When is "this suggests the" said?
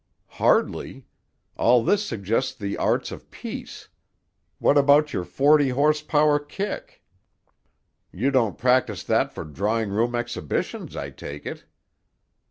1.83-2.75